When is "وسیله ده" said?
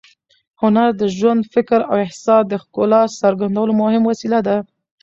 4.11-4.57